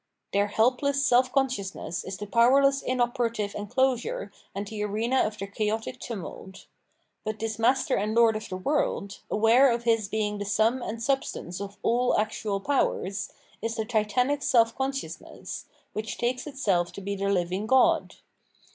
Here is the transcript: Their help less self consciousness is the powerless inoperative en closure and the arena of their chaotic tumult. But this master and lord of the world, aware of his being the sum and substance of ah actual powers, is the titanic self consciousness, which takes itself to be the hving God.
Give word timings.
Their 0.33 0.47
help 0.47 0.81
less 0.81 1.05
self 1.05 1.31
consciousness 1.31 2.03
is 2.03 2.17
the 2.17 2.25
powerless 2.25 2.81
inoperative 2.81 3.53
en 3.55 3.67
closure 3.67 4.31
and 4.55 4.65
the 4.67 4.81
arena 4.83 5.17
of 5.21 5.37
their 5.37 5.47
chaotic 5.47 5.99
tumult. 5.99 6.65
But 7.23 7.37
this 7.37 7.59
master 7.59 7.97
and 7.97 8.15
lord 8.15 8.35
of 8.35 8.49
the 8.49 8.57
world, 8.57 9.19
aware 9.29 9.69
of 9.71 9.83
his 9.83 10.09
being 10.09 10.39
the 10.39 10.43
sum 10.45 10.81
and 10.81 11.03
substance 11.03 11.61
of 11.61 11.77
ah 11.85 12.15
actual 12.17 12.59
powers, 12.59 13.29
is 13.61 13.75
the 13.75 13.85
titanic 13.85 14.41
self 14.41 14.75
consciousness, 14.75 15.67
which 15.93 16.17
takes 16.17 16.47
itself 16.47 16.91
to 16.93 17.01
be 17.01 17.15
the 17.15 17.25
hving 17.25 17.67
God. 17.67 18.15